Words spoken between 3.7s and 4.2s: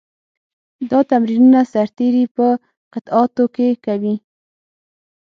کوي.